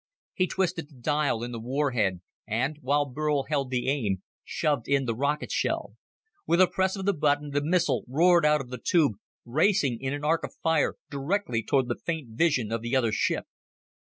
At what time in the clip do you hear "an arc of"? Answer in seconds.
10.11-10.55